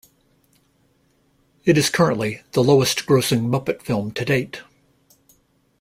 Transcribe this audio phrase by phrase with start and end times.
[1.63, 4.61] It is currently the lowest-grossing Muppet film to date.